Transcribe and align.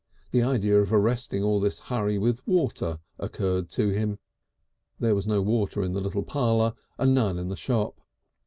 The 0.31 0.41
idea 0.41 0.81
of 0.81 0.91
arresting 0.91 1.43
all 1.43 1.59
this 1.59 1.77
hurry 1.77 2.17
with 2.17 2.41
water 2.47 2.97
occurred 3.19 3.69
to 3.69 3.89
him. 3.89 4.17
There 4.99 5.13
was 5.13 5.27
no 5.27 5.43
water 5.43 5.83
in 5.83 5.93
the 5.93 6.01
little 6.01 6.23
parlour 6.23 6.73
and 6.97 7.13
none 7.13 7.37
in 7.37 7.49
the 7.49 7.55
shop. 7.55 8.01